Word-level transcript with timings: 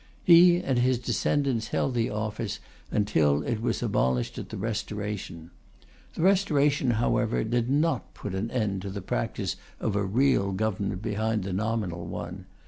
He 0.23 0.57
and 0.59 0.79
his 0.79 0.97
descendants 0.97 1.67
held 1.67 1.93
the 1.93 2.09
office 2.09 2.57
until 2.89 3.43
it 3.43 3.61
was 3.61 3.83
abolished 3.83 4.39
at 4.39 4.49
the 4.49 4.57
Restoration. 4.57 5.51
The 6.15 6.23
Restoration, 6.23 6.89
however, 6.97 7.43
did 7.43 7.69
not 7.69 8.15
put 8.15 8.33
an 8.33 8.49
end 8.49 8.81
to 8.81 8.89
the 8.89 9.03
practice 9.03 9.57
of 9.79 9.95
a 9.95 10.03
real 10.03 10.53
Government 10.53 11.03
behind 11.03 11.43
the 11.43 11.53
nominal 11.53 12.07
one. 12.07 12.45